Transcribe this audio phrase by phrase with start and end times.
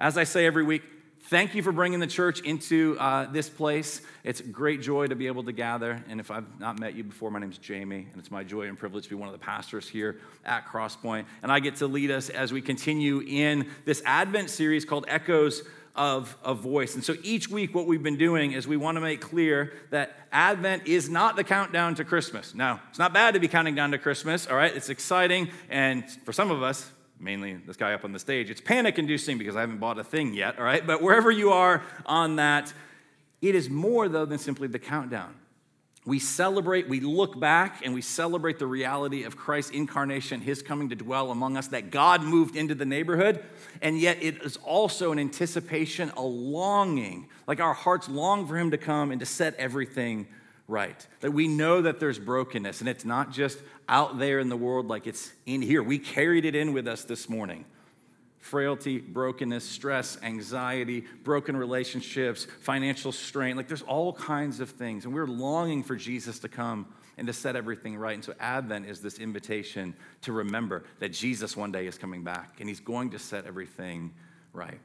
[0.00, 0.82] as I say every week,
[1.24, 4.00] thank you for bringing the church into uh, this place.
[4.24, 6.02] It's great joy to be able to gather.
[6.08, 8.62] And if I've not met you before, my name is Jamie, and it's my joy
[8.62, 11.26] and privilege to be one of the pastors here at Crosspoint.
[11.42, 15.62] And I get to lead us as we continue in this Advent series called Echoes
[15.94, 16.94] of a voice.
[16.94, 20.16] And so each week, what we've been doing is we want to make clear that
[20.32, 22.54] Advent is not the countdown to Christmas.
[22.54, 24.74] Now, it's not bad to be counting down to Christmas, all right?
[24.74, 25.50] It's exciting.
[25.68, 26.90] And for some of us,
[27.20, 30.04] mainly this guy up on the stage, it's panic inducing because I haven't bought a
[30.04, 30.86] thing yet, all right?
[30.86, 32.72] But wherever you are on that,
[33.42, 35.34] it is more, though, than simply the countdown.
[36.06, 40.88] We celebrate, we look back, and we celebrate the reality of Christ's incarnation, his coming
[40.88, 43.44] to dwell among us, that God moved into the neighborhood.
[43.82, 48.70] And yet, it is also an anticipation, a longing, like our hearts long for him
[48.70, 50.26] to come and to set everything
[50.70, 51.06] right.
[51.20, 54.88] That we know that there's brokenness, and it's not just out there in the world
[54.88, 55.82] like it's in here.
[55.82, 57.66] We carried it in with us this morning
[58.38, 63.54] frailty, brokenness, stress, anxiety, broken relationships, financial strain.
[63.54, 65.04] Like there's all kinds of things.
[65.04, 66.86] And we're longing for Jesus to come
[67.18, 68.14] and to set everything right.
[68.14, 72.60] And so Advent is this invitation to remember that Jesus one day is coming back
[72.60, 74.10] and he's going to set everything
[74.54, 74.80] right.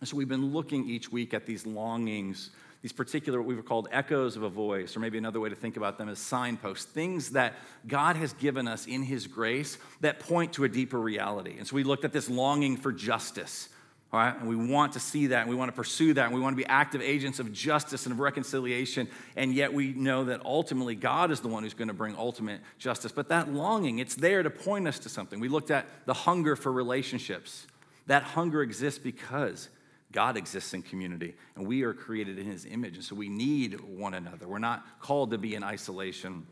[0.00, 2.50] And so we've been looking each week at these longings
[2.82, 5.76] these particular, what we've called echoes of a voice, or maybe another way to think
[5.76, 7.54] about them is signposts, things that
[7.86, 11.54] God has given us in His grace that point to a deeper reality.
[11.58, 13.68] And so we looked at this longing for justice,
[14.12, 14.36] all right?
[14.36, 16.54] And we want to see that, and we want to pursue that, and we want
[16.54, 19.06] to be active agents of justice and of reconciliation.
[19.36, 22.60] And yet we know that ultimately God is the one who's going to bring ultimate
[22.78, 23.12] justice.
[23.12, 25.38] But that longing, it's there to point us to something.
[25.38, 27.68] We looked at the hunger for relationships.
[28.08, 29.68] That hunger exists because
[30.12, 32.96] God exists in community, and we are created in his image.
[32.96, 34.46] And so we need one another.
[34.46, 36.46] We're not called to be in isolation.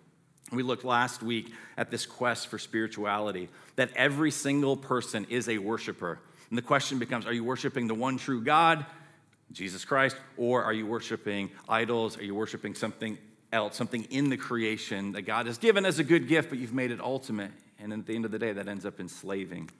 [0.52, 5.58] We looked last week at this quest for spirituality, that every single person is a
[5.58, 6.18] worshiper.
[6.48, 8.84] And the question becomes are you worshiping the one true God,
[9.52, 12.18] Jesus Christ, or are you worshiping idols?
[12.18, 13.18] Are you worshiping something
[13.52, 16.74] else, something in the creation that God has given as a good gift, but you've
[16.74, 17.52] made it ultimate?
[17.78, 19.70] And at the end of the day, that ends up enslaving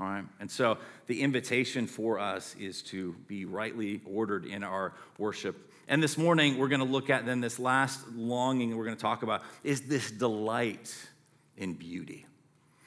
[0.00, 0.24] all right?
[0.40, 5.70] And so the invitation for us is to be rightly ordered in our worship.
[5.88, 9.02] And this morning, we're going to look at then this last longing we're going to
[9.02, 10.94] talk about is this delight
[11.56, 12.26] in beauty.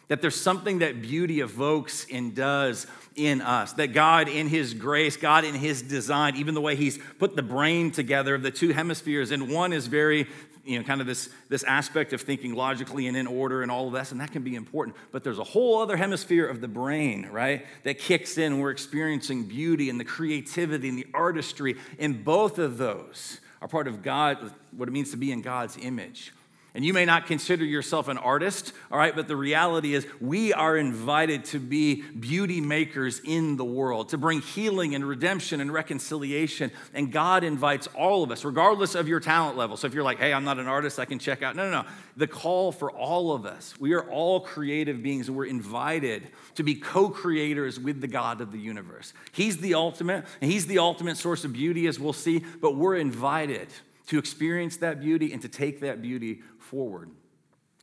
[0.07, 3.73] That there's something that beauty evokes and does in us.
[3.73, 7.43] That God, in His grace, God, in His design, even the way He's put the
[7.43, 10.27] brain together of the two hemispheres, and one is very
[10.65, 13.87] you know, kind of this, this aspect of thinking logically and in order and all
[13.87, 14.95] of this, and that can be important.
[15.11, 18.59] But there's a whole other hemisphere of the brain, right, that kicks in.
[18.59, 23.87] We're experiencing beauty and the creativity and the artistry, and both of those are part
[23.87, 26.33] of God, what it means to be in God's image.
[26.75, 30.53] And you may not consider yourself an artist, all right, but the reality is we
[30.53, 35.71] are invited to be beauty makers in the world, to bring healing and redemption and
[35.71, 36.71] reconciliation.
[36.95, 39.77] And God invites all of us, regardless of your talent level.
[39.77, 41.55] So if you're like, hey, I'm not an artist, I can check out.
[41.55, 41.89] No, no, no.
[42.17, 46.63] The call for all of us, we are all creative beings, and we're invited to
[46.63, 49.13] be co creators with the God of the universe.
[49.31, 52.95] He's the ultimate, and He's the ultimate source of beauty, as we'll see, but we're
[52.95, 53.67] invited
[54.07, 56.41] to experience that beauty and to take that beauty
[56.73, 57.11] forward.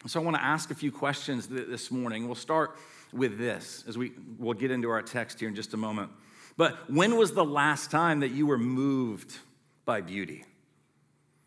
[0.09, 2.27] So I want to ask a few questions this morning.
[2.27, 2.77] We'll start
[3.13, 6.11] with this as we we'll get into our text here in just a moment.
[6.57, 9.39] But when was the last time that you were moved
[9.85, 10.45] by beauty?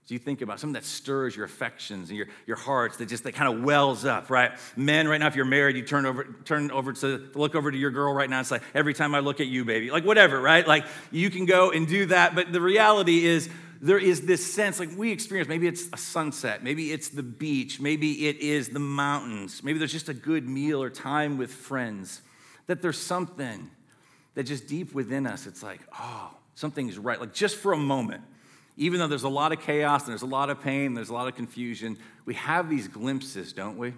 [0.06, 3.26] So you think about something that stirs your affections and your, your hearts that just
[3.26, 4.52] that kind of wells up, right?
[4.78, 7.78] Men, right now, if you're married, you turn over, turn over to look over to
[7.78, 8.40] your girl right now.
[8.40, 10.66] It's like every time I look at you, baby, like whatever, right?
[10.66, 13.50] Like you can go and do that, but the reality is
[13.84, 17.82] there is this sense like we experience maybe it's a sunset, maybe it's the beach,
[17.82, 22.22] maybe it is the mountains, maybe there's just a good meal or time with friends,
[22.68, 23.70] that there's something
[24.36, 27.20] that just deep within us, it's like, oh, something's right.
[27.20, 28.24] Like just for a moment,
[28.78, 31.14] even though there's a lot of chaos and there's a lot of pain, there's a
[31.14, 33.94] lot of confusion, we have these glimpses, don't we?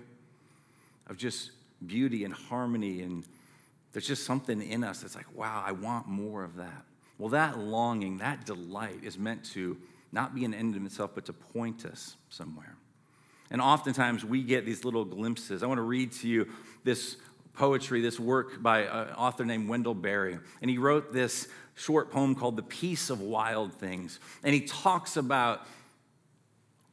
[1.07, 1.51] Of just
[1.85, 3.03] beauty and harmony.
[3.03, 3.23] And
[3.93, 6.85] there's just something in us that's like, wow, I want more of that.
[7.17, 9.77] Well, that longing, that delight is meant to
[10.11, 12.75] not be an end in itself, but to point us somewhere.
[13.51, 15.63] And oftentimes we get these little glimpses.
[15.63, 16.47] I want to read to you
[16.83, 17.17] this
[17.53, 20.37] poetry, this work by an author named Wendell Berry.
[20.61, 24.19] And he wrote this short poem called The Peace of Wild Things.
[24.43, 25.65] And he talks about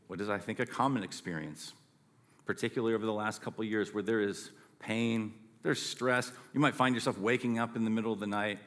[0.07, 1.73] what is, I think, a common experience,
[2.45, 5.33] particularly over the last couple of years, where there is pain,
[5.63, 6.31] there's stress.
[6.53, 8.59] You might find yourself waking up in the middle of the night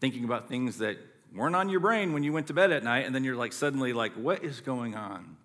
[0.00, 0.98] thinking about things that
[1.34, 3.52] weren't on your brain when you went to bed at night, and then you're like
[3.52, 5.36] suddenly like, what is going on?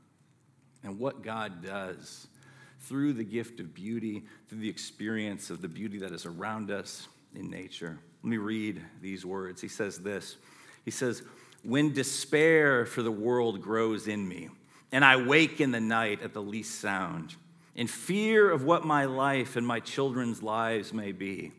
[0.84, 2.28] And what God does
[2.82, 7.08] through the gift of beauty, through the experience of the beauty that is around us
[7.36, 8.00] in nature.
[8.24, 9.62] Let me read these words.
[9.62, 10.38] He says this
[10.86, 11.24] He says,
[11.64, 14.50] When despair for the world grows in me,
[14.92, 17.36] and I wake in the night at the least sound,
[17.76, 21.52] in fear of what my life and my children's lives may be,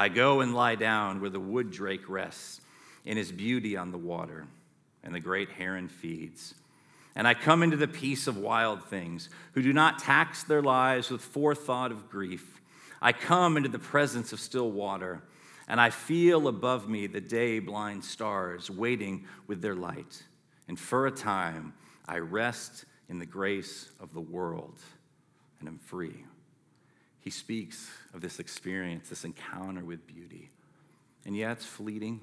[0.00, 2.62] I go and lie down where the wood drake rests
[3.04, 4.46] in his beauty on the water,
[5.04, 6.54] and the great heron feeds.
[7.14, 11.10] And I come into the peace of wild things who do not tax their lives
[11.10, 12.62] with forethought of grief.
[13.02, 15.22] I come into the presence of still water,
[15.68, 20.22] and I feel above me the day blind stars waiting with their light.
[20.66, 21.74] And for a time,
[22.08, 24.78] I rest in the grace of the world
[25.58, 26.24] and am free.
[27.20, 30.50] He speaks of this experience, this encounter with beauty.
[31.26, 32.20] And yeah, it's fleeting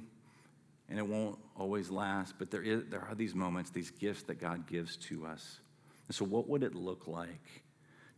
[0.90, 4.40] and it won't always last, but there, is, there are these moments, these gifts that
[4.40, 5.60] God gives to us.
[6.08, 7.64] And so, what would it look like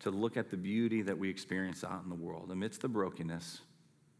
[0.01, 3.61] to look at the beauty that we experience out in the world amidst the brokenness,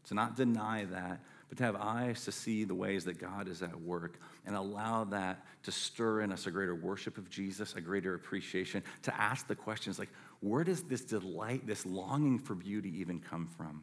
[0.08, 3.60] to not deny that, but to have eyes to see the ways that God is
[3.60, 7.80] at work and allow that to stir in us a greater worship of Jesus, a
[7.80, 13.00] greater appreciation, to ask the questions like, where does this delight, this longing for beauty
[13.00, 13.82] even come from?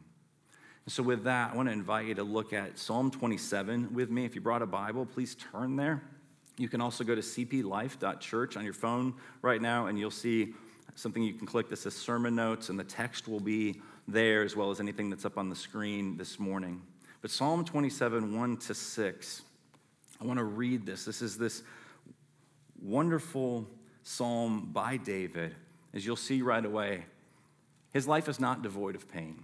[0.86, 4.10] And so, with that, I want to invite you to look at Psalm 27 with
[4.10, 4.24] me.
[4.24, 6.02] If you brought a Bible, please turn there.
[6.56, 9.12] You can also go to cplife.church on your phone
[9.42, 10.54] right now, and you'll see
[10.94, 14.56] something you can click that says sermon notes, and the text will be there as
[14.56, 16.80] well as anything that's up on the screen this morning.
[17.20, 19.42] But Psalm 27, 1 to 6,
[20.20, 21.04] I want to read this.
[21.04, 21.62] This is this
[22.80, 23.66] wonderful
[24.02, 25.54] psalm by David.
[25.94, 27.04] As you'll see right away,
[27.92, 29.42] his life is not devoid of pain.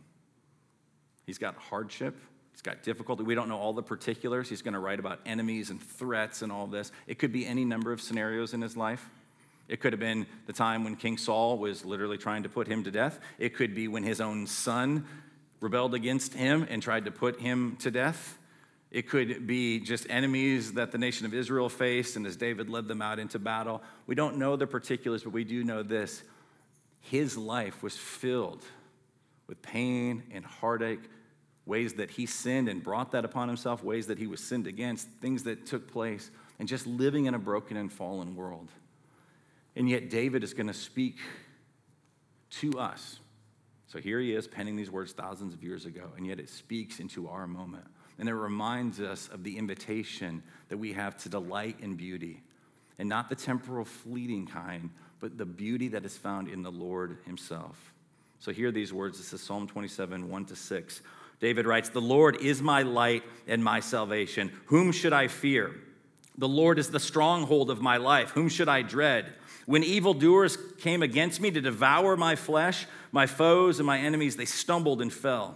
[1.26, 2.14] He's got hardship,
[2.52, 3.24] he's got difficulty.
[3.24, 4.48] We don't know all the particulars.
[4.48, 6.92] He's going to write about enemies and threats and all this.
[7.06, 9.08] It could be any number of scenarios in his life.
[9.66, 12.84] It could have been the time when King Saul was literally trying to put him
[12.84, 13.18] to death.
[13.38, 15.06] It could be when his own son
[15.64, 18.38] rebelled against him and tried to put him to death.
[18.90, 22.86] It could be just enemies that the nation of Israel faced, and as David led
[22.86, 23.82] them out into battle.
[24.06, 26.22] We don't know the particulars, but we do know this.
[27.00, 28.62] His life was filled
[29.46, 31.02] with pain and heartache,
[31.64, 35.08] ways that he sinned and brought that upon himself, ways that he was sinned against,
[35.22, 38.68] things that took place, and just living in a broken and fallen world.
[39.74, 41.16] And yet, David is going to speak
[42.60, 43.18] to us.
[43.94, 46.98] So here he is penning these words thousands of years ago, and yet it speaks
[46.98, 47.84] into our moment.
[48.18, 52.42] And it reminds us of the invitation that we have to delight in beauty,
[52.98, 57.18] and not the temporal, fleeting kind, but the beauty that is found in the Lord
[57.24, 57.94] himself.
[58.40, 59.18] So hear these words.
[59.18, 61.02] This is Psalm 27, 1 to 6.
[61.38, 64.50] David writes, The Lord is my light and my salvation.
[64.66, 65.72] Whom should I fear?
[66.36, 68.30] The Lord is the stronghold of my life.
[68.30, 69.34] Whom should I dread?
[69.66, 74.44] When evildoers came against me to devour my flesh, my foes and my enemies, they
[74.44, 75.54] stumbled and fell.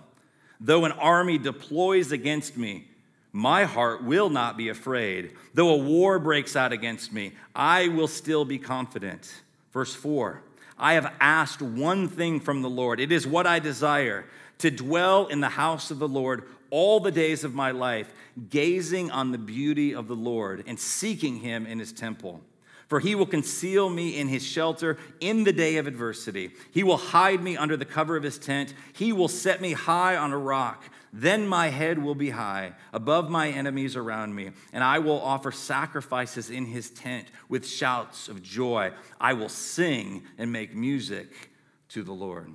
[0.60, 2.86] Though an army deploys against me,
[3.32, 5.32] my heart will not be afraid.
[5.54, 9.42] Though a war breaks out against me, I will still be confident.
[9.72, 10.40] Verse 4
[10.78, 13.00] I have asked one thing from the Lord.
[13.00, 14.24] It is what I desire
[14.58, 18.12] to dwell in the house of the Lord all the days of my life,
[18.50, 22.40] gazing on the beauty of the Lord and seeking him in his temple.
[22.88, 26.52] For he will conceal me in his shelter in the day of adversity.
[26.72, 28.72] He will hide me under the cover of his tent.
[28.94, 30.84] He will set me high on a rock.
[31.12, 35.52] Then my head will be high above my enemies around me, and I will offer
[35.52, 38.92] sacrifices in his tent with shouts of joy.
[39.20, 41.50] I will sing and make music
[41.90, 42.52] to the Lord.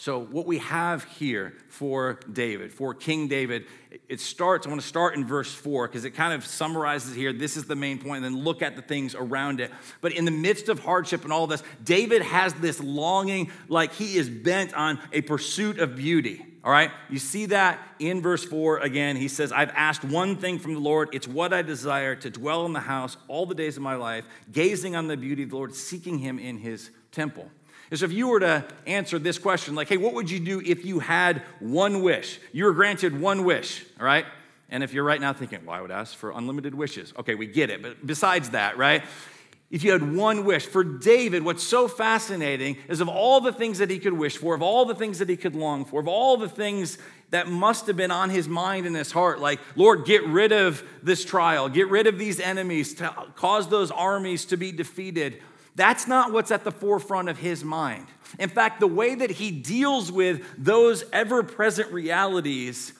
[0.00, 3.66] So, what we have here for David, for King David,
[4.08, 7.34] it starts, I want to start in verse four because it kind of summarizes here.
[7.34, 9.70] This is the main point, and then look at the things around it.
[10.00, 14.16] But in the midst of hardship and all this, David has this longing, like he
[14.16, 16.46] is bent on a pursuit of beauty.
[16.64, 19.16] All right, you see that in verse 4 again.
[19.16, 21.10] He says, I've asked one thing from the Lord.
[21.12, 24.24] It's what I desire to dwell in the house all the days of my life,
[24.50, 27.50] gazing on the beauty of the Lord, seeking him in his temple
[27.90, 30.84] is if you were to answer this question, like, hey, what would you do if
[30.84, 32.38] you had one wish?
[32.52, 34.24] You were granted one wish, all right?
[34.70, 37.12] And if you're right now thinking, why well, I would ask for unlimited wishes.
[37.18, 37.82] Okay, we get it.
[37.82, 39.02] But besides that, right?
[39.70, 43.78] If you had one wish, for David, what's so fascinating is of all the things
[43.78, 46.08] that he could wish for, of all the things that he could long for, of
[46.08, 46.98] all the things
[47.30, 50.82] that must have been on his mind and his heart, like, Lord, get rid of
[51.04, 53.00] this trial, get rid of these enemies,
[53.36, 55.40] cause those armies to be defeated.
[55.76, 58.06] That's not what's at the forefront of his mind.
[58.38, 62.92] In fact, the way that he deals with those ever present realities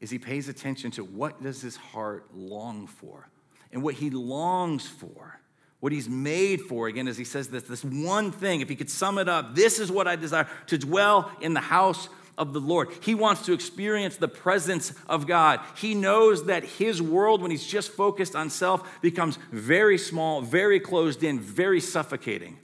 [0.00, 3.28] is he pays attention to what does his heart long for?
[3.72, 5.40] And what he longs for,
[5.80, 8.90] what he's made for, again, as he says this, this one thing, if he could
[8.90, 12.60] sum it up, this is what I desire to dwell in the house of the
[12.60, 12.88] Lord.
[13.00, 15.60] He wants to experience the presence of God.
[15.76, 20.80] He knows that his world, when he's just focused on self, becomes very small, very
[20.80, 22.58] closed in, very suffocating.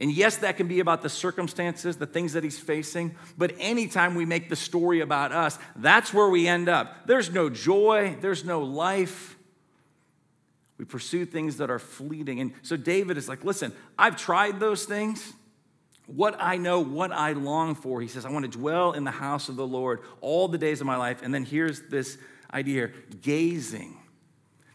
[0.00, 4.14] And yes, that can be about the circumstances, the things that he's facing, but anytime
[4.14, 7.06] we make the story about us, that's where we end up.
[7.06, 9.36] There's no joy, there's no life.
[10.78, 12.38] We pursue things that are fleeting.
[12.38, 15.32] And so David is like, listen, I've tried those things.
[16.08, 19.10] What I know, what I long for, he says, I want to dwell in the
[19.10, 21.20] house of the Lord all the days of my life.
[21.22, 22.18] And then here's this
[22.52, 23.98] idea here gazing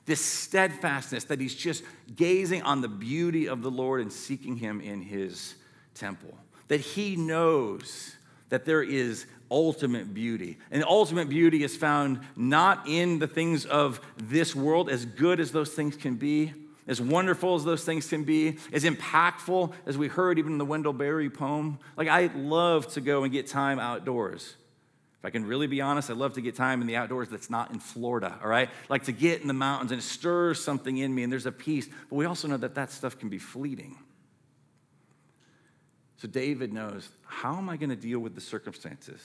[0.05, 1.83] this steadfastness that he's just
[2.15, 5.55] gazing on the beauty of the Lord and seeking him in his
[5.95, 6.37] temple.
[6.67, 8.15] That he knows
[8.49, 10.57] that there is ultimate beauty.
[10.71, 15.51] And ultimate beauty is found not in the things of this world, as good as
[15.51, 16.53] those things can be,
[16.87, 20.65] as wonderful as those things can be, as impactful as we heard even in the
[20.65, 21.79] Wendell Berry poem.
[21.95, 24.55] Like, I love to go and get time outdoors.
[25.23, 27.49] If I can really be honest, I love to get time in the outdoors that's
[27.49, 28.69] not in Florida, all right?
[28.89, 31.51] Like to get in the mountains and it stirs something in me and there's a
[31.51, 31.87] peace.
[32.09, 33.97] But we also know that that stuff can be fleeting.
[36.17, 39.21] So David knows how am I going to deal with the circumstances?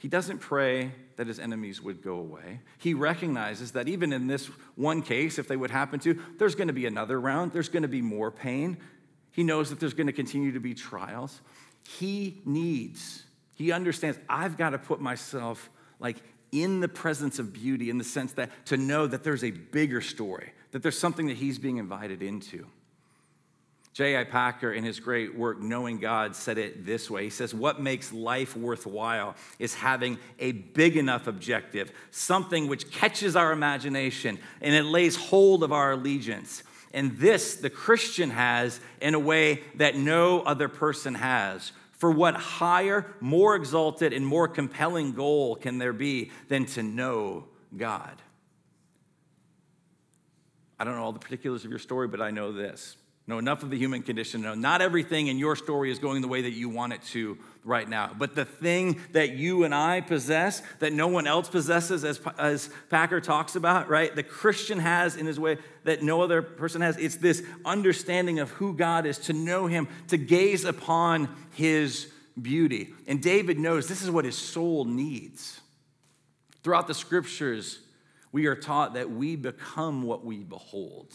[0.00, 2.60] He doesn't pray that his enemies would go away.
[2.78, 6.68] He recognizes that even in this one case, if they would happen to, there's going
[6.68, 8.78] to be another round, there's going to be more pain.
[9.30, 11.40] He knows that there's going to continue to be trials.
[11.86, 13.24] He needs
[13.60, 16.16] he understands I've got to put myself like
[16.50, 20.00] in the presence of beauty in the sense that to know that there's a bigger
[20.00, 22.66] story, that there's something that he's being invited into.
[23.92, 24.22] J.I.
[24.24, 28.12] Packer, in his great work, Knowing God, said it this way He says, What makes
[28.12, 34.84] life worthwhile is having a big enough objective, something which catches our imagination and it
[34.84, 36.62] lays hold of our allegiance.
[36.92, 41.72] And this the Christian has in a way that no other person has.
[41.92, 47.44] For what higher, more exalted, and more compelling goal can there be than to know
[47.76, 48.16] God?
[50.78, 52.96] I don't know all the particulars of your story, but I know this.
[53.30, 54.42] Know enough of the human condition.
[54.42, 57.38] Know not everything in your story is going the way that you want it to
[57.62, 58.10] right now.
[58.18, 62.70] But the thing that you and I possess, that no one else possesses, as, as
[62.88, 64.12] Packer talks about, right?
[64.12, 66.96] The Christian has in his way that no other person has.
[66.96, 72.08] It's this understanding of who God is, to know him, to gaze upon his
[72.42, 72.88] beauty.
[73.06, 75.60] And David knows this is what his soul needs.
[76.64, 77.78] Throughout the scriptures,
[78.32, 81.14] we are taught that we become what we behold.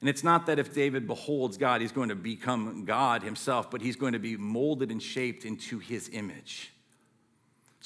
[0.00, 3.80] And it's not that if David beholds God, he's going to become God himself, but
[3.80, 6.72] he's going to be molded and shaped into his image.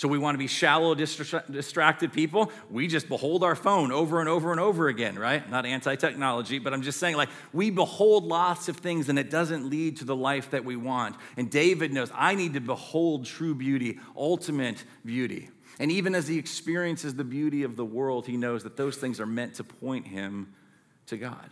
[0.00, 2.50] So we want to be shallow, distracted people.
[2.70, 5.48] We just behold our phone over and over and over again, right?
[5.50, 9.28] Not anti technology, but I'm just saying, like, we behold lots of things and it
[9.28, 11.16] doesn't lead to the life that we want.
[11.36, 15.50] And David knows I need to behold true beauty, ultimate beauty.
[15.78, 19.20] And even as he experiences the beauty of the world, he knows that those things
[19.20, 20.54] are meant to point him
[21.08, 21.50] to God.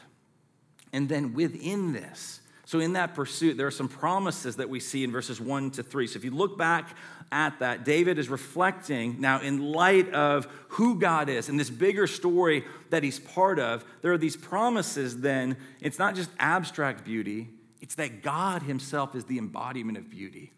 [0.93, 5.03] And then within this, so, in that pursuit, there are some promises that we see
[5.03, 6.07] in verses one to three.
[6.07, 6.95] So, if you look back
[7.33, 12.07] at that, David is reflecting now in light of who God is and this bigger
[12.07, 13.87] story that he's part of.
[14.03, 17.49] There are these promises, then, it's not just abstract beauty,
[17.81, 20.53] it's that God himself is the embodiment of beauty.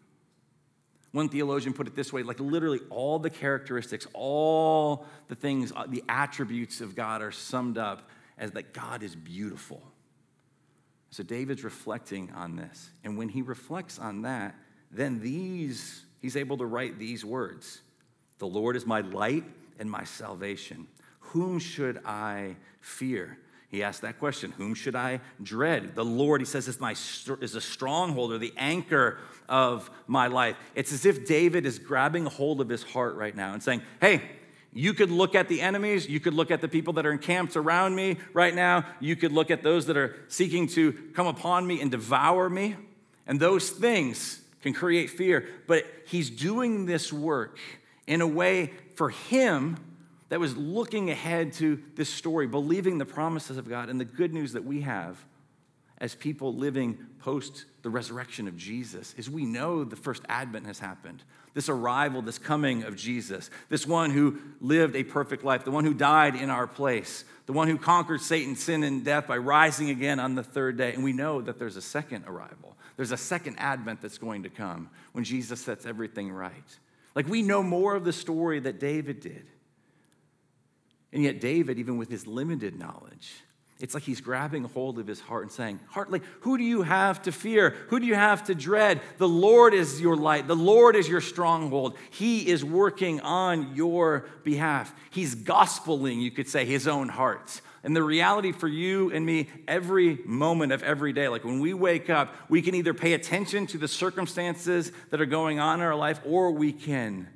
[1.13, 5.85] One theologian put it this way like literally all the characteristics, all the things, uh,
[5.87, 9.81] the attributes of God are summed up as that God is beautiful.
[11.11, 12.89] So David's reflecting on this.
[13.03, 14.55] And when he reflects on that,
[14.91, 17.81] then these, he's able to write these words
[18.39, 19.43] The Lord is my light
[19.79, 20.87] and my salvation.
[21.19, 23.37] Whom should I fear?
[23.69, 25.95] He asked that question Whom should I dread?
[25.95, 29.17] The Lord, he says, is, my, is a stronghold or the anchor
[29.49, 30.57] of my life.
[30.75, 34.21] It's as if David is grabbing hold of his heart right now and saying, Hey,
[34.73, 36.07] you could look at the enemies.
[36.07, 38.85] You could look at the people that are encamped around me right now.
[38.99, 42.75] You could look at those that are seeking to come upon me and devour me.
[43.27, 45.47] And those things can create fear.
[45.67, 47.59] But he's doing this work
[48.07, 49.77] in a way for him
[50.29, 54.33] that was looking ahead to this story, believing the promises of God and the good
[54.33, 55.17] news that we have
[55.97, 60.79] as people living post the resurrection of Jesus is we know the first advent has
[60.79, 61.23] happened.
[61.53, 65.83] This arrival, this coming of Jesus, this one who lived a perfect life, the one
[65.83, 69.89] who died in our place, the one who conquered Satan, sin, and death by rising
[69.89, 70.93] again on the third day.
[70.93, 72.77] And we know that there's a second arrival.
[72.95, 76.77] There's a second advent that's going to come when Jesus sets everything right.
[77.15, 79.45] Like we know more of the story that David did.
[81.13, 83.33] And yet, David, even with his limited knowledge,
[83.81, 87.21] It's like he's grabbing hold of his heart and saying, Hartley, who do you have
[87.23, 87.71] to fear?
[87.89, 89.01] Who do you have to dread?
[89.17, 90.47] The Lord is your light.
[90.47, 91.97] The Lord is your stronghold.
[92.11, 94.93] He is working on your behalf.
[95.09, 97.61] He's gospeling, you could say, his own heart.
[97.83, 101.73] And the reality for you and me, every moment of every day, like when we
[101.73, 105.85] wake up, we can either pay attention to the circumstances that are going on in
[105.85, 107.27] our life, or we can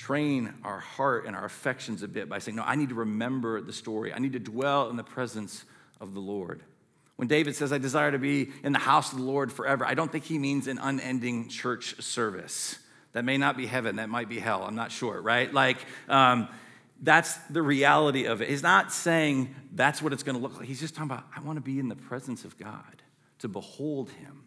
[0.00, 3.60] train our heart and our affections a bit by saying, No, I need to remember
[3.60, 4.14] the story.
[4.14, 5.64] I need to dwell in the presence
[6.00, 6.62] of the Lord.
[7.16, 9.92] When David says, I desire to be in the house of the Lord forever, I
[9.92, 12.78] don't think he means an unending church service.
[13.12, 14.62] That may not be heaven, that might be hell.
[14.62, 15.52] I'm not sure, right?
[15.52, 15.76] Like,
[16.08, 16.48] um,
[17.02, 18.48] that's the reality of it.
[18.48, 20.66] He's not saying that's what it's going to look like.
[20.66, 23.02] He's just talking about, I want to be in the presence of God,
[23.40, 24.44] to behold him.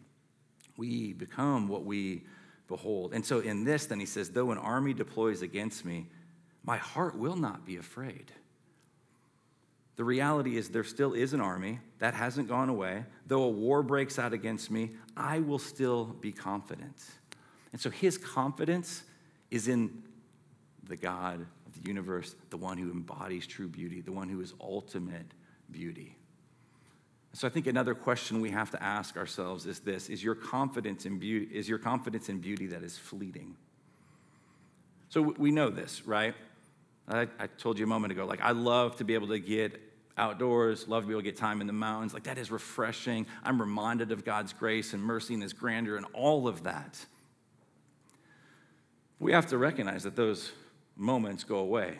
[0.76, 2.24] We become what we
[2.68, 3.12] behold.
[3.12, 6.06] And so in this, then he says, though an army deploys against me,
[6.64, 8.32] my heart will not be afraid.
[9.96, 13.04] The reality is, there still is an army that hasn't gone away.
[13.26, 16.96] Though a war breaks out against me, I will still be confident.
[17.72, 19.04] And so his confidence
[19.50, 20.02] is in
[20.88, 24.52] the God of the universe, the one who embodies true beauty, the one who is
[24.60, 25.26] ultimate
[25.70, 26.16] beauty.
[27.34, 31.04] So I think another question we have to ask ourselves is this is your confidence
[31.04, 33.56] in beauty is your confidence in beauty that is fleeting?
[35.08, 36.34] So we know this, right?
[37.08, 39.80] I, I told you a moment ago, like I love to be able to get
[40.16, 42.14] outdoors, love to be able to get time in the mountains.
[42.14, 43.26] Like that is refreshing.
[43.42, 47.04] I'm reminded of God's grace and mercy and his grandeur and all of that.
[49.18, 50.52] We have to recognize that those
[50.96, 51.98] moments go away,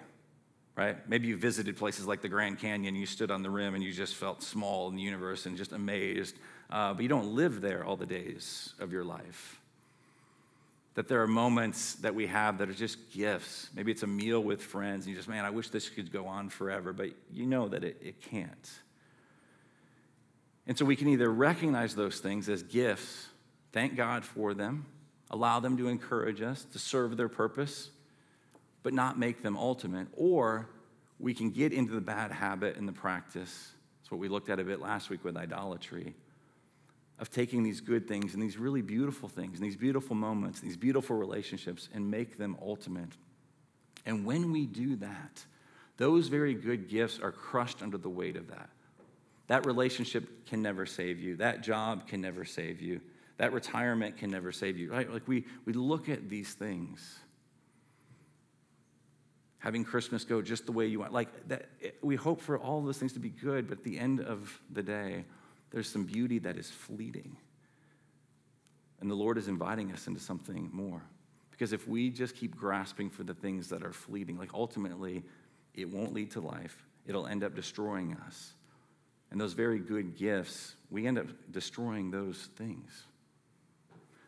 [0.77, 1.09] right?
[1.09, 3.93] Maybe you visited places like the Grand Canyon, you stood on the rim and you
[3.93, 6.37] just felt small in the universe and just amazed,
[6.71, 9.61] uh, but you don't live there all the days of your life.
[10.95, 13.69] That there are moments that we have that are just gifts.
[13.75, 16.27] Maybe it's a meal with friends, and you just, man, I wish this could go
[16.27, 18.71] on forever, but you know that it, it can't.
[20.67, 23.29] And so we can either recognize those things as gifts,
[23.73, 24.87] thank God for them,
[25.31, 27.91] allow them to encourage us to serve their purpose,
[28.85, 30.07] but not make them ultimate.
[30.13, 30.69] Or
[31.19, 33.73] we can get into the bad habit and the practice.
[34.01, 36.15] That's what we looked at a bit last week with idolatry
[37.19, 40.77] of taking these good things and these really beautiful things and these beautiful moments, these
[40.77, 43.09] beautiful relationships, and make them ultimate.
[44.05, 45.45] And when we do that,
[45.97, 48.69] those very good gifts are crushed under the weight of that.
[49.47, 51.37] That relationship can never save you.
[51.37, 53.01] That job can never save you.
[53.37, 55.11] That retirement can never save you, right?
[55.11, 57.21] Like we, we look at these things
[59.65, 61.15] having Christmas go just the way you want.
[61.15, 61.71] Like that,
[62.03, 64.83] we hope for all those things to be good, but at the end of the
[64.83, 65.25] day,
[65.71, 67.35] there's some beauty that is fleeting.
[69.01, 71.01] And the Lord is inviting us into something more.
[71.51, 75.25] Because if we just keep grasping for the things that are fleeting, like ultimately,
[75.73, 76.85] it won't lead to life.
[77.07, 78.53] It'll end up destroying us.
[79.31, 83.05] And those very good gifts, we end up destroying those things.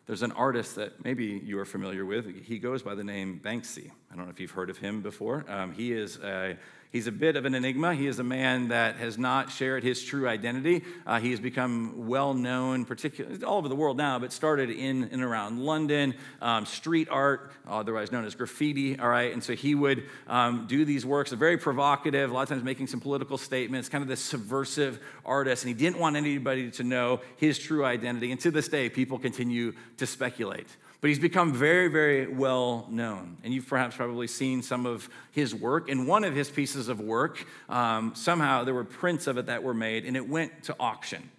[0.06, 2.32] There's an artist that maybe you are familiar with.
[2.44, 3.90] He goes by the name Banksy.
[4.12, 5.44] I don't know if you've heard of him before.
[5.48, 6.56] Um, he is a,
[6.96, 7.94] he's a bit of an enigma.
[7.94, 10.82] He is a man that has not shared his true identity.
[11.06, 15.04] Uh, he has become well known, particularly all over the world now, but started in
[15.12, 16.14] and around London.
[16.40, 18.98] Um, street art, otherwise known as graffiti.
[18.98, 22.30] All right, and so he would um, do these works, very provocative.
[22.30, 25.74] A lot of times making some political statements, kind of this subversive artist, and he
[25.74, 28.32] didn't want anybody to know his true identity.
[28.32, 30.68] And to this day, people continue to speculate.
[31.06, 33.36] But he's become very, very well known.
[33.44, 35.88] And you've perhaps probably seen some of his work.
[35.88, 39.62] And one of his pieces of work, um, somehow there were prints of it that
[39.62, 41.30] were made, and it went to auction.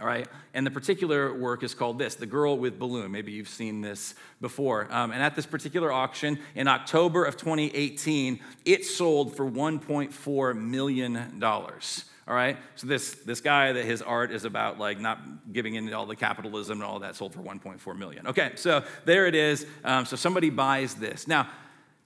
[0.00, 3.12] All right, and the particular work is called this The Girl with Balloon.
[3.12, 4.88] Maybe you've seen this before.
[4.90, 11.42] Um, and at this particular auction in October of 2018, it sold for $1.4 million.
[12.26, 12.56] All right.
[12.76, 16.16] So this this guy that his art is about like not giving in all the
[16.16, 18.26] capitalism and all that sold for 1.4 million.
[18.28, 18.52] Okay.
[18.56, 19.66] So there it is.
[19.84, 21.28] Um, so somebody buys this.
[21.28, 21.48] Now,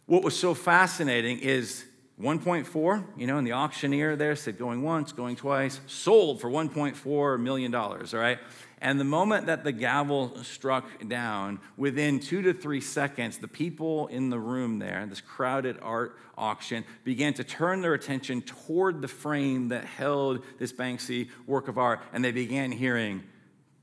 [0.07, 1.85] what was so fascinating is
[2.21, 3.05] 1.4.
[3.17, 7.71] You know, and the auctioneer there said going once, going twice, sold for 1.4 million
[7.71, 8.13] dollars.
[8.13, 8.39] All right.
[8.81, 14.07] And the moment that the gavel struck down, within two to three seconds, the people
[14.09, 19.09] in the room there, this crowded art auction, began to turn their attention toward the
[19.09, 23.25] frame that held this Banksy work of art, and they began hearing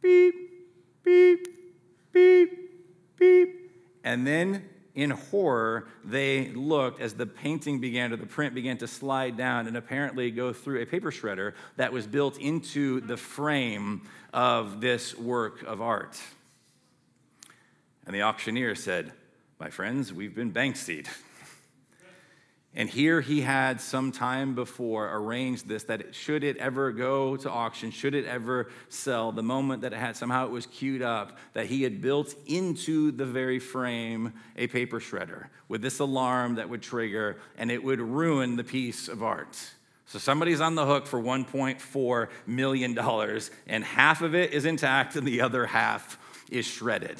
[0.01, 0.35] beep,
[1.03, 1.47] beep,
[2.13, 3.71] beep, beep.
[4.03, 4.63] And then
[4.95, 9.67] in horror, they looked as the painting began or the print began to slide down
[9.67, 14.01] and apparently go through a paper shredder that was built into the frame
[14.33, 16.19] of this work of art.
[18.05, 19.11] And the auctioneer said,
[19.59, 21.09] My friends, we've been Banksy'd.
[22.77, 27.49] And here he had some time before arranged this that should it ever go to
[27.49, 31.37] auction, should it ever sell, the moment that it had somehow it was queued up,
[31.53, 36.67] that he had built into the very frame a paper shredder with this alarm that
[36.67, 39.57] would trigger and it would ruin the piece of art.
[40.07, 42.99] So somebody's on the hook for $1.4 million,
[43.67, 46.19] and half of it is intact and the other half
[46.51, 47.17] is shredded.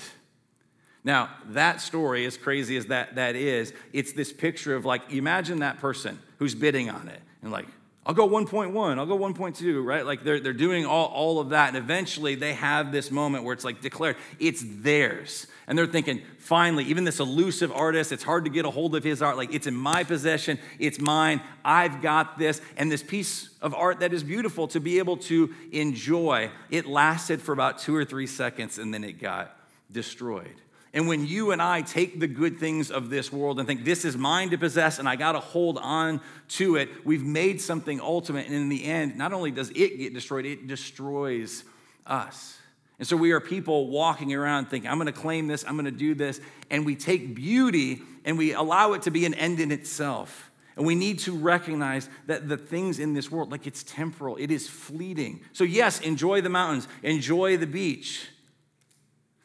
[1.06, 5.60] Now, that story, as crazy as that, that is, it's this picture of like, imagine
[5.60, 7.68] that person who's bidding on it and like,
[8.08, 10.06] I'll go 1.1, I'll go 1.2, right?
[10.06, 11.70] Like they're, they're doing all, all of that.
[11.70, 15.46] And eventually they have this moment where it's like declared, it's theirs.
[15.68, 19.04] And they're thinking, finally, even this elusive artist, it's hard to get a hold of
[19.04, 19.38] his art.
[19.38, 22.62] Like it's in my possession, it's mine, I've got this.
[22.78, 27.42] And this piece of art that is beautiful to be able to enjoy, it lasted
[27.42, 29.56] for about two or three seconds and then it got
[29.92, 30.62] destroyed.
[30.96, 34.06] And when you and I take the good things of this world and think, this
[34.06, 38.00] is mine to possess and I got to hold on to it, we've made something
[38.00, 38.46] ultimate.
[38.46, 41.66] And in the end, not only does it get destroyed, it destroys
[42.08, 42.58] us.
[42.98, 45.84] And so we are people walking around thinking, I'm going to claim this, I'm going
[45.84, 46.40] to do this.
[46.72, 50.50] And we take beauty and we allow it to be an end in itself.
[50.78, 54.50] And we need to recognize that the things in this world, like it's temporal, it
[54.50, 55.42] is fleeting.
[55.52, 58.30] So, yes, enjoy the mountains, enjoy the beach.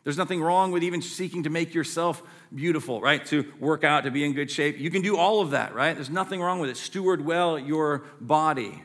[0.03, 2.23] There's nothing wrong with even seeking to make yourself
[2.55, 3.25] beautiful, right?
[3.27, 4.79] To work out, to be in good shape.
[4.79, 5.95] You can do all of that, right?
[5.95, 6.77] There's nothing wrong with it.
[6.77, 8.83] Steward well your body.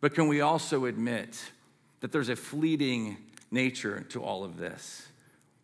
[0.00, 1.40] But can we also admit
[2.00, 3.16] that there's a fleeting
[3.50, 5.06] nature to all of this?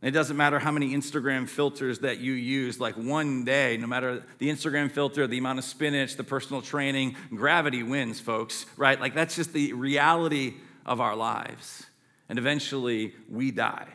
[0.03, 4.23] It doesn't matter how many Instagram filters that you use, like one day, no matter
[4.39, 9.01] the Instagram filter, the amount of spinach, the personal training, gravity wins, folks, right?
[9.01, 11.87] Like that's just the reality of our lives.
[12.29, 13.89] And eventually we die.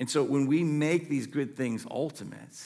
[0.00, 2.56] And so when we make these good things ultimate,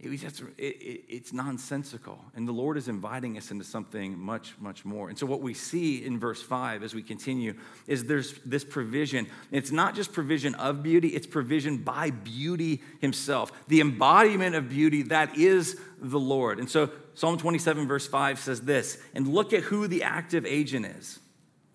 [0.00, 2.24] it it, it, it's nonsensical.
[2.34, 5.10] And the Lord is inviting us into something much, much more.
[5.10, 7.52] And so, what we see in verse 5 as we continue
[7.86, 9.26] is there's this provision.
[9.52, 13.52] It's not just provision of beauty, it's provision by beauty himself.
[13.68, 16.58] The embodiment of beauty, that is the Lord.
[16.58, 20.86] And so, Psalm 27, verse 5 says this And look at who the active agent
[20.86, 21.18] is.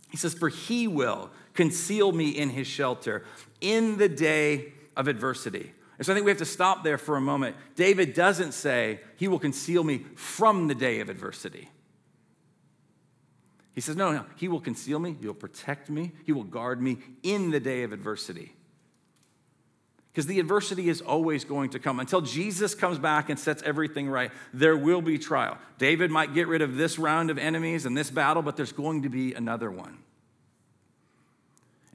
[0.10, 3.24] He says, For he will conceal me in his shelter
[3.62, 5.74] in the day of adversity.
[5.98, 7.56] And so I think we have to stop there for a moment.
[7.76, 11.70] David doesn't say, He will conceal me from the day of adversity.
[13.74, 16.82] He says, No, no, He will conceal me, He will protect me, He will guard
[16.82, 18.54] me in the day of adversity.
[20.12, 22.00] Because the adversity is always going to come.
[22.00, 25.58] Until Jesus comes back and sets everything right, there will be trial.
[25.78, 29.02] David might get rid of this round of enemies and this battle, but there's going
[29.02, 29.98] to be another one.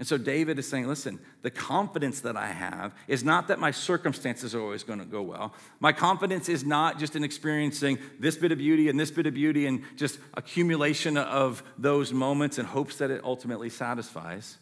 [0.00, 3.70] And so David is saying, listen, the confidence that I have is not that my
[3.70, 5.52] circumstances are always going to go well.
[5.78, 9.34] My confidence is not just in experiencing this bit of beauty and this bit of
[9.34, 14.56] beauty and just accumulation of those moments and hopes that it ultimately satisfies.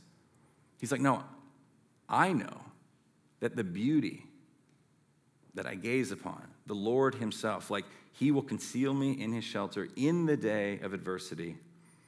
[0.81, 1.22] He's like, no,
[2.09, 2.61] I know
[3.38, 4.24] that the beauty
[5.55, 9.87] that I gaze upon, the Lord Himself, like He will conceal me in His shelter
[9.94, 11.59] in the day of adversity.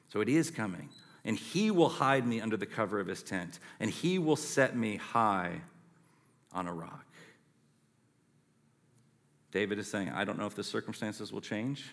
[0.09, 0.89] So it is coming
[1.25, 4.77] and he will hide me under the cover of his tent, and he will set
[4.77, 5.61] me high
[6.53, 7.07] on a rock.
[9.53, 11.87] David is saying, I don't know if the circumstances will change,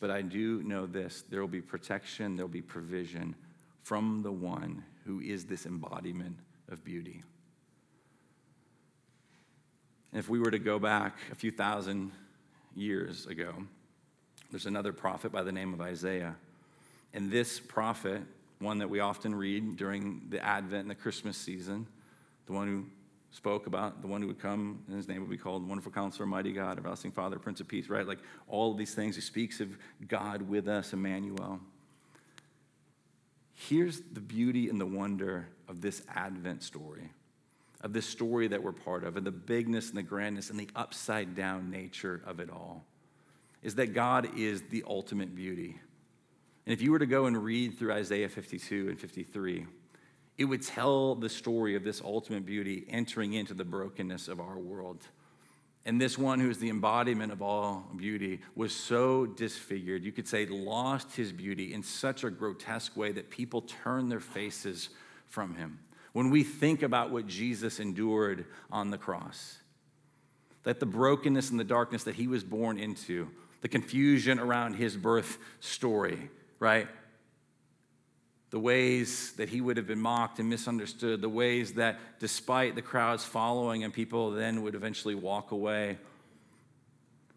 [0.00, 3.34] but I do know this there will be protection, there will be provision
[3.82, 6.36] from the one who is this embodiment
[6.70, 7.22] of beauty.
[10.12, 12.12] And if we were to go back a few thousand
[12.74, 13.52] years ago,
[14.50, 16.36] there's another prophet by the name of Isaiah.
[17.12, 18.22] And this prophet
[18.58, 21.86] one that we often read during the Advent and the Christmas season,
[22.46, 22.86] the one who
[23.30, 26.24] spoke about the one who would come, and his name would be called Wonderful Counselor,
[26.24, 28.06] Mighty God, Everlasting Father, Prince of Peace, right?
[28.06, 29.16] Like all of these things.
[29.16, 31.58] He speaks of God with us, Emmanuel.
[33.52, 37.10] Here's the beauty and the wonder of this Advent story,
[37.80, 40.68] of this story that we're part of, and the bigness and the grandness and the
[40.76, 42.84] upside down nature of it all,
[43.62, 45.80] is that God is the ultimate beauty.
[46.66, 49.66] And if you were to go and read through Isaiah 52 and 53,
[50.38, 54.58] it would tell the story of this ultimate beauty entering into the brokenness of our
[54.58, 55.06] world.
[55.86, 60.26] And this one, who is the embodiment of all beauty, was so disfigured, you could
[60.26, 64.88] say, lost his beauty in such a grotesque way that people turn their faces
[65.28, 65.78] from him.
[66.12, 69.58] When we think about what Jesus endured on the cross,
[70.62, 73.28] that the brokenness and the darkness that he was born into,
[73.60, 76.30] the confusion around his birth story,
[76.64, 76.88] right?
[78.48, 82.80] The ways that he would have been mocked and misunderstood, the ways that despite the
[82.80, 85.98] crowds following and people then would eventually walk away,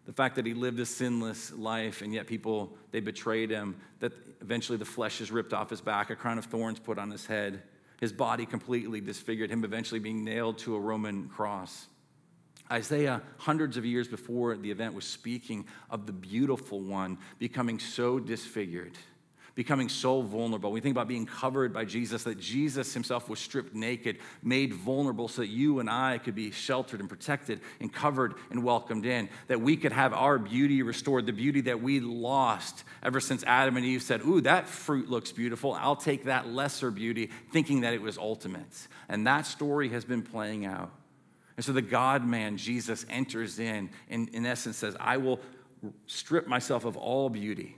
[0.06, 4.12] the fact that he lived a sinless life and yet people they betrayed him that
[4.40, 7.26] eventually the flesh is ripped off his back a crown of thorns put on his
[7.26, 7.62] head
[8.00, 11.88] his body completely disfigured him eventually being nailed to a roman cross.
[12.70, 18.18] Isaiah hundreds of years before the event was speaking of the beautiful one becoming so
[18.18, 18.92] disfigured
[19.58, 20.70] becoming so vulnerable.
[20.70, 25.26] We think about being covered by Jesus, that Jesus himself was stripped naked, made vulnerable
[25.26, 29.28] so that you and I could be sheltered and protected and covered and welcomed in,
[29.48, 33.76] that we could have our beauty restored, the beauty that we lost ever since Adam
[33.76, 35.72] and Eve said, Ooh, that fruit looks beautiful.
[35.72, 38.86] I'll take that lesser beauty, thinking that it was ultimate.
[39.08, 40.92] And that story has been playing out.
[41.56, 45.40] And so the God man, Jesus, enters in and, in essence, says, I will
[46.06, 47.76] strip myself of all beauty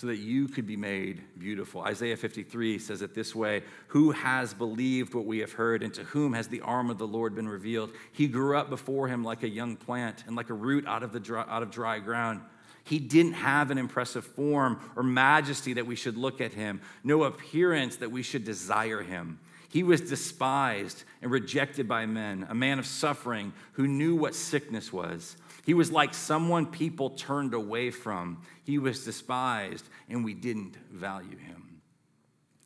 [0.00, 1.82] so that you could be made beautiful.
[1.82, 6.04] Isaiah 53 says it this way Who has believed what we have heard, and to
[6.04, 7.92] whom has the arm of the Lord been revealed?
[8.10, 11.12] He grew up before him like a young plant and like a root out of,
[11.12, 12.40] the dry, out of dry ground.
[12.82, 17.24] He didn't have an impressive form or majesty that we should look at him, no
[17.24, 19.38] appearance that we should desire him.
[19.68, 24.94] He was despised and rejected by men, a man of suffering who knew what sickness
[24.94, 25.36] was.
[25.70, 28.42] He was like someone people turned away from.
[28.64, 31.80] He was despised, and we didn't value him.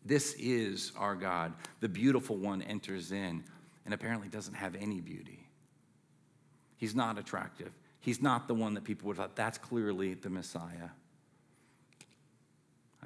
[0.06, 1.52] This is our God.
[1.80, 3.44] The beautiful one enters in
[3.84, 5.46] and apparently doesn't have any beauty.
[6.78, 7.76] He's not attractive.
[8.00, 10.88] He's not the one that people would have thought that's clearly the Messiah.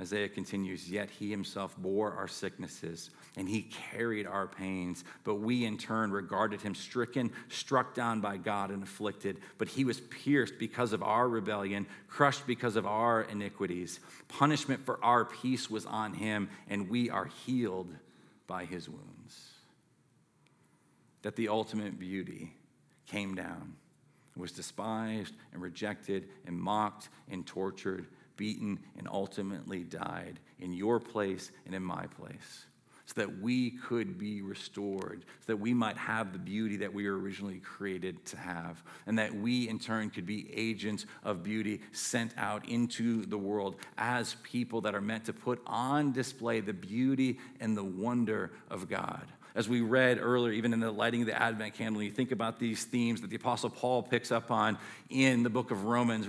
[0.00, 5.04] Isaiah continues, Yet he himself bore our sicknesses and he carried our pains.
[5.24, 9.38] But we in turn regarded him stricken, struck down by God, and afflicted.
[9.58, 14.00] But he was pierced because of our rebellion, crushed because of our iniquities.
[14.28, 17.92] Punishment for our peace was on him, and we are healed
[18.46, 19.50] by his wounds.
[21.22, 22.54] That the ultimate beauty
[23.06, 23.74] came down,
[24.37, 28.06] was despised and rejected and mocked and tortured
[28.38, 32.64] beaten, and ultimately died in your place and in my place
[33.09, 37.09] so that we could be restored, so that we might have the beauty that we
[37.09, 41.81] were originally created to have, and that we in turn could be agents of beauty
[41.92, 46.74] sent out into the world as people that are meant to put on display the
[46.74, 49.24] beauty and the wonder of God.
[49.55, 52.59] As we read earlier, even in the lighting of the Advent candle, you think about
[52.59, 54.77] these themes that the Apostle Paul picks up on
[55.09, 56.29] in the book of Romans,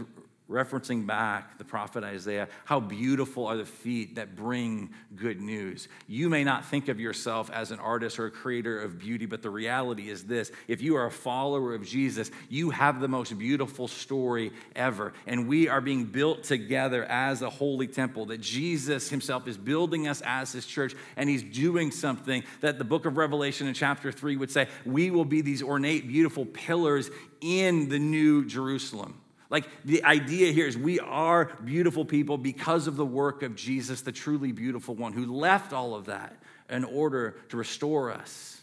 [0.50, 5.88] referencing back the prophet Isaiah, how beautiful are the feet that bring good news.
[6.08, 9.44] You may not think of yourself as an artist or a creator of beauty, but
[9.44, 13.38] the reality is this if you are a follower of Jesus, you have the most
[13.38, 15.14] beautiful story ever.
[15.28, 20.08] And we are being built together as a holy temple, that Jesus himself is building
[20.08, 24.12] us as his church, and he's doing something that the book of Revelation in chapter
[24.12, 29.22] 3 would say we will be these ornate, beautiful pillars in the new Jerusalem.
[29.50, 34.02] Like the idea here is we are beautiful people because of the work of Jesus,
[34.02, 36.36] the truly beautiful one who left all of that
[36.70, 38.62] in order to restore us.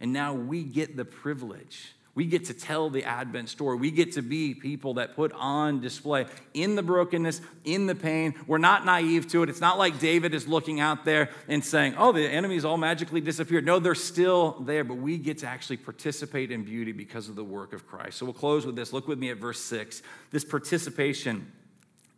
[0.00, 3.76] And now we get the privilege we get to tell the Advent story.
[3.76, 6.24] We get to be people that put on display
[6.54, 8.34] in the brokenness, in the pain.
[8.46, 9.50] We're not naive to it.
[9.50, 13.20] It's not like David is looking out there and saying, oh, the enemies all magically
[13.20, 13.66] disappeared.
[13.66, 17.44] No, they're still there, but we get to actually participate in beauty because of the
[17.44, 18.16] work of Christ.
[18.16, 18.94] So we'll close with this.
[18.94, 20.00] Look with me at verse 6.
[20.30, 21.52] This participation,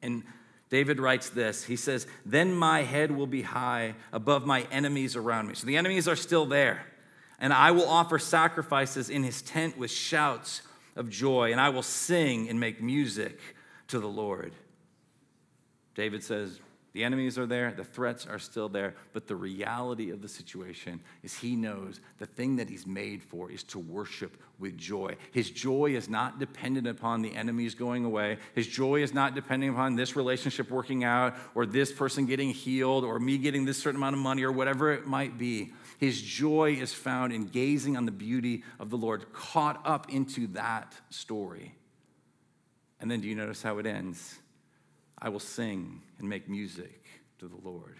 [0.00, 0.22] and
[0.70, 5.48] David writes this He says, Then my head will be high above my enemies around
[5.48, 5.54] me.
[5.54, 6.86] So the enemies are still there
[7.38, 10.62] and I will offer sacrifices in his tent with shouts
[10.96, 13.38] of joy, and I will sing and make music
[13.88, 14.52] to the Lord.
[15.94, 16.60] David says,
[16.94, 21.00] the enemies are there, the threats are still there, but the reality of the situation
[21.22, 25.16] is he knows the thing that he's made for is to worship with joy.
[25.30, 28.38] His joy is not dependent upon the enemies going away.
[28.54, 33.04] His joy is not dependent upon this relationship working out or this person getting healed
[33.04, 35.72] or me getting this certain amount of money or whatever it might be.
[35.98, 40.46] His joy is found in gazing on the beauty of the Lord, caught up into
[40.48, 41.74] that story.
[43.00, 44.38] And then do you notice how it ends?
[45.18, 47.04] I will sing and make music
[47.40, 47.96] to the Lord.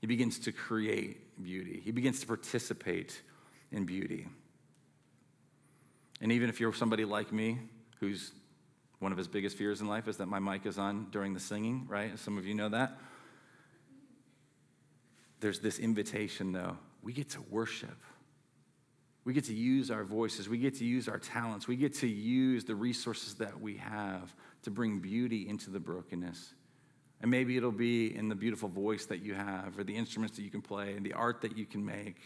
[0.00, 3.22] He begins to create beauty, he begins to participate
[3.70, 4.26] in beauty.
[6.20, 7.58] And even if you're somebody like me,
[8.00, 8.32] who's
[8.98, 11.40] one of his biggest fears in life is that my mic is on during the
[11.40, 12.16] singing, right?
[12.18, 12.98] Some of you know that
[15.42, 16.78] there's this invitation, though.
[17.02, 17.98] We get to worship.
[19.24, 20.48] We get to use our voices.
[20.48, 21.68] We get to use our talents.
[21.68, 26.54] We get to use the resources that we have to bring beauty into the brokenness.
[27.20, 30.42] And maybe it'll be in the beautiful voice that you have, or the instruments that
[30.42, 32.16] you can play, and the art that you can make.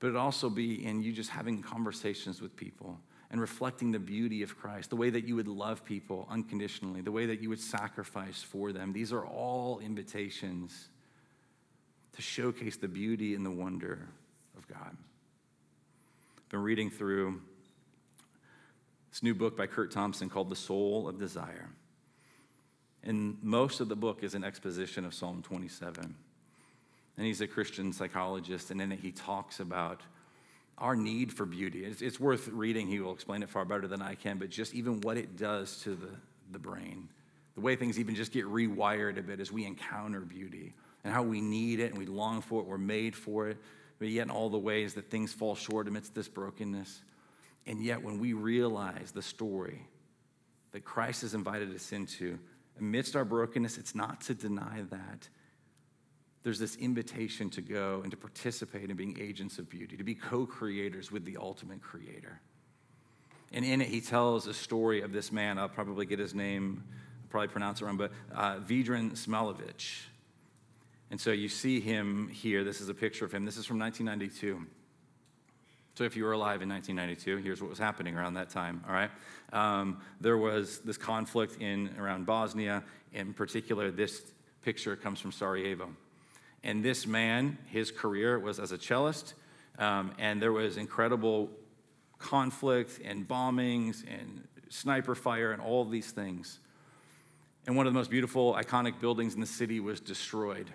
[0.00, 2.98] but it also be in you just having conversations with people
[3.30, 7.12] and reflecting the beauty of Christ, the way that you would love people unconditionally, the
[7.12, 8.92] way that you would sacrifice for them.
[8.92, 10.88] These are all invitations
[12.18, 14.08] to showcase the beauty and the wonder
[14.56, 14.90] of God.
[16.36, 17.40] I've been reading through
[19.12, 21.70] this new book by Curt Thompson called The Soul of Desire.
[23.04, 26.12] And most of the book is an exposition of Psalm 27.
[27.16, 30.00] And he's a Christian psychologist, and in it he talks about
[30.76, 31.84] our need for beauty.
[31.84, 32.88] It's, it's, worth reading.
[32.88, 35.82] He will explain it far better than I can, but just even what it does
[35.82, 36.10] to the,
[36.50, 37.10] the brain,
[37.54, 40.74] the way things even just get rewired a bit as we encounter beauty,
[41.08, 43.56] and how we need it and we long for it, we're made for it,
[43.98, 47.00] but yet in all the ways that things fall short amidst this brokenness.
[47.66, 49.80] And yet, when we realize the story
[50.72, 52.38] that Christ has invited us into,
[52.78, 55.26] amidst our brokenness, it's not to deny that
[56.42, 60.14] there's this invitation to go and to participate in being agents of beauty, to be
[60.14, 62.38] co creators with the ultimate creator.
[63.50, 65.58] And in it, he tells a story of this man.
[65.58, 66.84] I'll probably get his name,
[67.22, 70.00] I'll probably pronounce it wrong, but uh, Vedran Smailović.
[71.10, 72.64] And so you see him here.
[72.64, 73.44] This is a picture of him.
[73.44, 74.66] This is from 1992.
[75.94, 78.84] So if you were alive in 1992, here's what was happening around that time.
[78.86, 79.10] All right,
[79.52, 82.84] um, there was this conflict in around Bosnia.
[83.12, 84.22] In particular, this
[84.62, 85.88] picture comes from Sarajevo.
[86.62, 89.34] And this man, his career was as a cellist,
[89.78, 91.50] um, and there was incredible
[92.18, 96.60] conflict and bombings and sniper fire and all these things.
[97.66, 100.70] And one of the most beautiful, iconic buildings in the city was destroyed.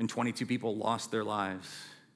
[0.00, 1.68] And 22 people lost their lives.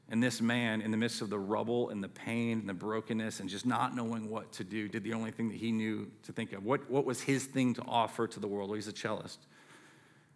[0.08, 3.40] And this man, in the midst of the rubble and the pain and the brokenness
[3.40, 6.32] and just not knowing what to do, did the only thing that he knew to
[6.32, 6.64] think of.
[6.64, 8.70] What, what was his thing to offer to the world?
[8.70, 9.36] Well, he's a cellist.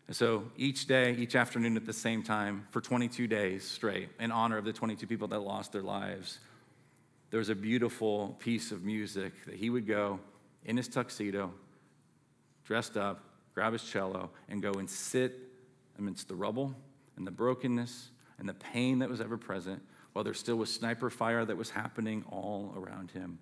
[0.09, 4.31] And so each day, each afternoon at the same time, for 22 days straight, in
[4.31, 6.41] honor of the 22 people that lost their lives,
[7.31, 10.21] there was a beautiful piece of music that he would go
[10.67, 11.51] in his tuxedo,
[12.67, 15.35] dressed up, grab his cello, and go and sit
[15.99, 16.75] amidst the rubble
[17.19, 21.11] and the brokenness and the pain that was ever present while there still was sniper
[21.11, 23.39] fire that was happening all around him.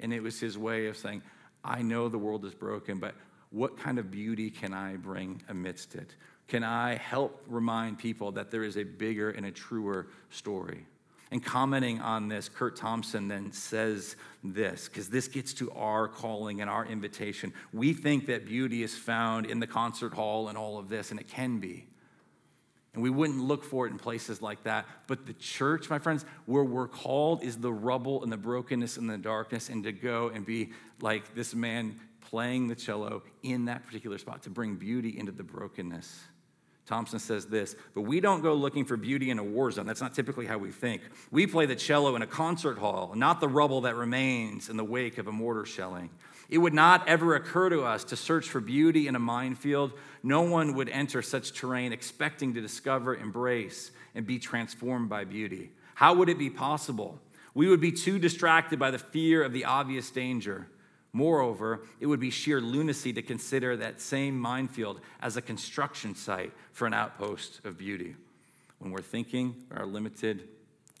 [0.00, 1.22] And it was his way of saying,
[1.64, 3.14] I know the world is broken, but
[3.50, 6.14] what kind of beauty can I bring amidst it?
[6.48, 10.86] Can I help remind people that there is a bigger and a truer story?
[11.30, 16.60] And commenting on this, Curt Thompson then says this, because this gets to our calling
[16.60, 17.52] and our invitation.
[17.72, 21.20] We think that beauty is found in the concert hall and all of this, and
[21.20, 21.86] it can be.
[22.94, 24.84] And we wouldn't look for it in places like that.
[25.06, 29.08] But the church, my friends, where we're called is the rubble and the brokenness and
[29.08, 33.86] the darkness, and to go and be like this man playing the cello in that
[33.86, 36.20] particular spot to bring beauty into the brokenness.
[36.90, 39.86] Thompson says this, but we don't go looking for beauty in a war zone.
[39.86, 41.02] That's not typically how we think.
[41.30, 44.82] We play the cello in a concert hall, not the rubble that remains in the
[44.82, 46.10] wake of a mortar shelling.
[46.48, 49.92] It would not ever occur to us to search for beauty in a minefield.
[50.24, 55.70] No one would enter such terrain expecting to discover, embrace, and be transformed by beauty.
[55.94, 57.20] How would it be possible?
[57.54, 60.66] We would be too distracted by the fear of the obvious danger.
[61.12, 66.52] Moreover, it would be sheer lunacy to consider that same minefield as a construction site
[66.72, 68.14] for an outpost of beauty.
[68.78, 70.48] When we're thinking, our limited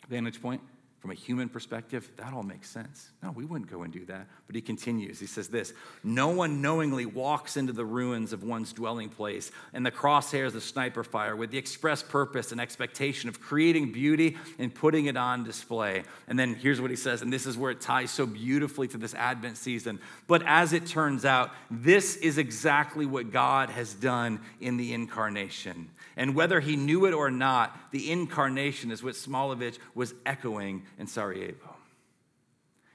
[0.08, 0.60] vantage point,
[1.00, 3.08] from a human perspective, that all makes sense.
[3.22, 4.26] No, we wouldn't go and do that.
[4.46, 5.18] But he continues.
[5.18, 5.72] He says this
[6.04, 10.62] No one knowingly walks into the ruins of one's dwelling place and the crosshairs of
[10.62, 15.42] sniper fire with the express purpose and expectation of creating beauty and putting it on
[15.42, 16.02] display.
[16.28, 18.98] And then here's what he says, and this is where it ties so beautifully to
[18.98, 20.00] this Advent season.
[20.26, 25.88] But as it turns out, this is exactly what God has done in the incarnation.
[26.20, 31.06] And whether he knew it or not, the incarnation is what Smolovich was echoing in
[31.06, 31.74] Sarajevo.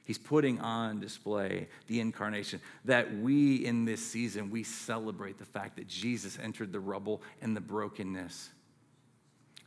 [0.06, 5.78] He's putting on display the incarnation that we in this season we celebrate the fact
[5.78, 8.52] that Jesus entered the rubble and the brokenness.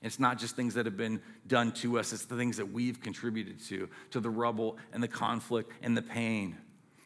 [0.03, 3.01] It's not just things that have been done to us, it's the things that we've
[3.01, 6.57] contributed to, to the rubble and the conflict and the pain.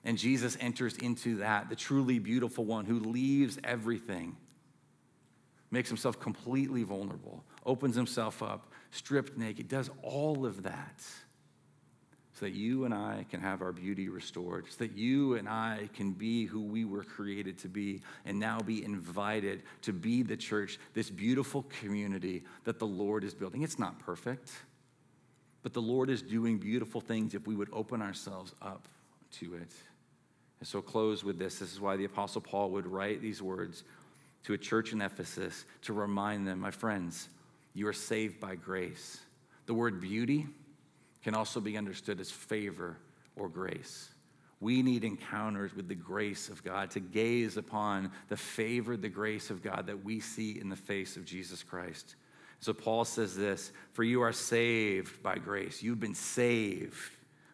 [0.04, 4.36] And Jesus enters into that, the truly beautiful one who leaves everything
[5.72, 11.02] makes himself completely vulnerable, opens himself up, stripped naked, does all of that
[12.34, 15.88] so that you and I can have our beauty restored, so that you and I
[15.94, 20.36] can be who we were created to be, and now be invited to be the
[20.36, 23.62] church, this beautiful community that the Lord is building.
[23.62, 24.50] It's not perfect,
[25.62, 28.88] but the Lord is doing beautiful things if we would open ourselves up
[29.38, 29.72] to it.
[30.58, 31.58] And so, close with this.
[31.58, 33.84] This is why the Apostle Paul would write these words
[34.44, 37.28] to a church in Ephesus to remind them, my friends,
[37.74, 39.20] you are saved by grace.
[39.66, 40.46] The word beauty
[41.22, 42.96] can also be understood as favor
[43.36, 44.10] or grace.
[44.60, 49.50] We need encounters with the grace of God to gaze upon the favor, the grace
[49.50, 52.14] of God that we see in the face of Jesus Christ.
[52.60, 55.82] So Paul says this For you are saved by grace.
[55.82, 57.10] You've been saved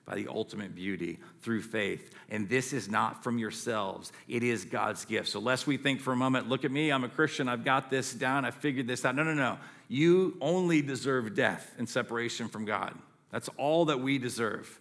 [0.09, 2.11] by the ultimate beauty through faith.
[2.30, 5.28] And this is not from yourselves, it is God's gift.
[5.28, 7.90] So, lest we think for a moment, look at me, I'm a Christian, I've got
[7.90, 9.14] this down, I figured this out.
[9.14, 9.59] No, no, no.
[9.88, 12.94] You only deserve death and separation from God.
[13.30, 14.80] That's all that we deserve.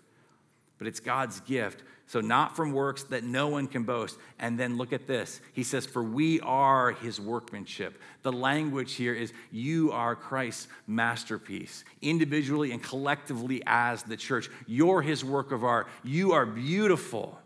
[0.78, 4.18] But it's God's gift so, not from works that no one can boast.
[4.40, 5.42] And then look at this.
[5.52, 8.02] He says, For we are his workmanship.
[8.24, 14.50] The language here is, You are Christ's masterpiece, individually and collectively as the church.
[14.68, 15.90] You're his work of art.
[16.06, 17.38] You are beautiful.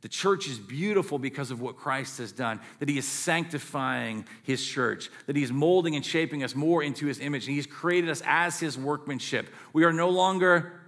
[0.00, 4.66] The church is beautiful because of what Christ has done, that he is sanctifying his
[4.66, 8.10] church, that he is molding and shaping us more into his image, and he's created
[8.10, 9.48] us as his workmanship.
[9.72, 10.80] We are no longer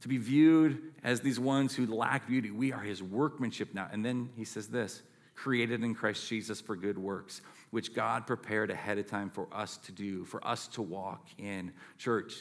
[0.00, 2.50] to be viewed as these ones who lack beauty.
[2.50, 3.88] We are his workmanship now.
[3.92, 5.02] And then he says this
[5.34, 7.40] created in Christ Jesus for good works,
[7.70, 11.72] which God prepared ahead of time for us to do, for us to walk in.
[11.98, 12.34] Church,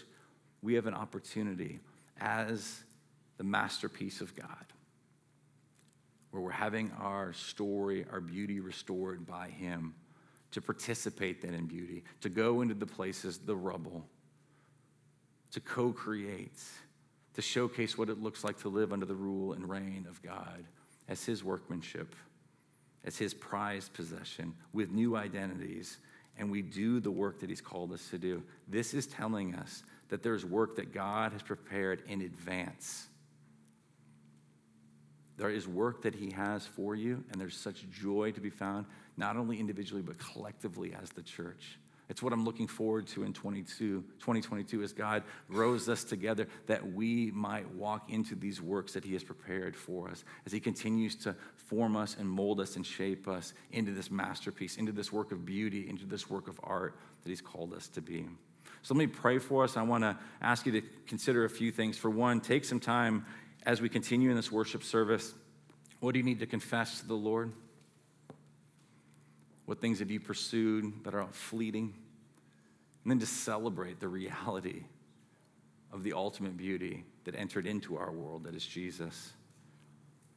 [0.61, 1.79] we have an opportunity
[2.19, 2.83] as
[3.37, 4.65] the masterpiece of God,
[6.31, 9.95] where we're having our story, our beauty restored by him,
[10.51, 14.05] to participate then in beauty, to go into the places, the rubble,
[15.51, 16.61] to co create
[17.35, 20.65] to showcase what it looks like to live under the rule and reign of God
[21.07, 22.15] as His workmanship,
[23.03, 25.97] as His prized possession, with new identities,
[26.37, 28.43] and we do the work that He's called us to do.
[28.67, 33.07] This is telling us that there's work that God has prepared in advance.
[35.37, 38.85] There is work that He has for you, and there's such joy to be found,
[39.17, 41.79] not only individually, but collectively as the church.
[42.11, 46.91] It's what I'm looking forward to in 22, 2022 as God grows us together that
[46.91, 51.15] we might walk into these works that He has prepared for us, as He continues
[51.15, 55.31] to form us and mold us and shape us into this masterpiece, into this work
[55.31, 58.27] of beauty, into this work of art that He's called us to be.
[58.81, 59.77] So let me pray for us.
[59.77, 61.97] I want to ask you to consider a few things.
[61.97, 63.25] For one, take some time
[63.65, 65.33] as we continue in this worship service.
[66.01, 67.53] What do you need to confess to the Lord?
[69.65, 71.93] What things have you pursued that are fleeting?
[73.03, 74.83] And then to celebrate the reality
[75.91, 79.33] of the ultimate beauty that entered into our world, that is Jesus.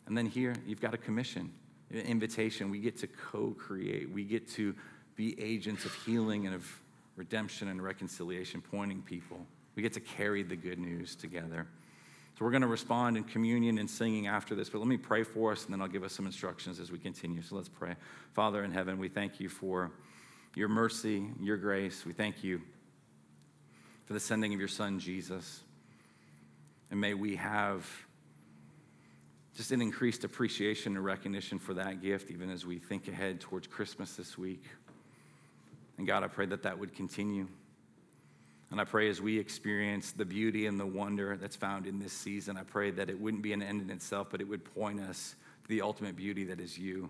[0.06, 1.52] And then here, you've got a commission,
[1.90, 2.70] an invitation.
[2.70, 4.74] We get to co create, we get to
[5.16, 6.66] be agents of healing and of
[7.16, 9.38] redemption and reconciliation, pointing people.
[9.76, 11.66] We get to carry the good news together.
[12.36, 15.22] So we're going to respond in communion and singing after this, but let me pray
[15.22, 17.42] for us and then I'll give us some instructions as we continue.
[17.42, 17.94] So let's pray.
[18.32, 19.92] Father in heaven, we thank you for
[20.54, 22.04] your mercy, your grace.
[22.06, 22.60] We thank you
[24.06, 25.62] for the sending of your son, Jesus.
[26.90, 27.88] And may we have
[29.56, 33.66] just an increased appreciation and recognition for that gift, even as we think ahead towards
[33.66, 34.64] Christmas this week.
[35.98, 37.46] And God, I pray that that would continue.
[38.70, 42.12] And I pray as we experience the beauty and the wonder that's found in this
[42.12, 45.00] season, I pray that it wouldn't be an end in itself, but it would point
[45.00, 47.08] us to the ultimate beauty that is you.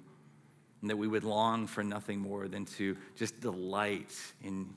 [0.84, 4.68] And that we would long for nothing more than to just delight in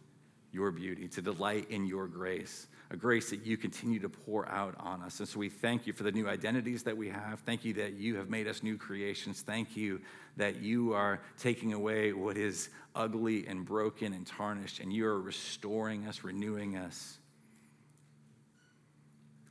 [0.53, 4.73] your beauty, to delight in your grace, a grace that you continue to pour out
[4.79, 5.19] on us.
[5.19, 7.41] And so we thank you for the new identities that we have.
[7.41, 9.41] Thank you that you have made us new creations.
[9.41, 9.99] Thank you
[10.37, 15.19] that you are taking away what is ugly and broken and tarnished, and you are
[15.19, 17.17] restoring us, renewing us.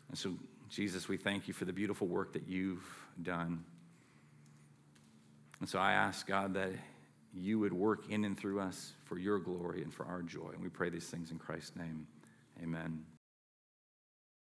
[0.09, 0.33] And so,
[0.71, 2.83] Jesus, we thank you for the beautiful work that you've
[3.23, 3.63] done.
[5.61, 6.73] And so I ask, God, that
[7.35, 10.51] you would work in and through us for your glory and for our joy.
[10.53, 12.07] And we pray these things in Christ's name.
[12.63, 13.16] Amen.